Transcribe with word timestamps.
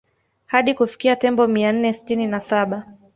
Hadi 0.45 0.73
kufikia 0.73 1.15
Tembo 1.15 1.47
mia 1.47 1.71
nne 1.71 1.93
sitini 1.93 2.27
na 2.27 2.39
saba 2.39 2.85